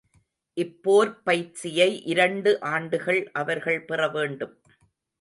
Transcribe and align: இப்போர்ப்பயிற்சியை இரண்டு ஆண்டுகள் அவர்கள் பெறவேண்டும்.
இப்போர்ப்பயிற்சியை 0.57 2.01
இரண்டு 2.03 2.59
ஆண்டுகள் 2.59 3.31
அவர்கள் 3.31 3.85
பெறவேண்டும். 3.85 4.61